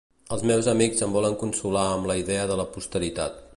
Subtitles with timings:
[0.35, 3.41] Els meus amics em volen consolar amb la idea de la posteritat.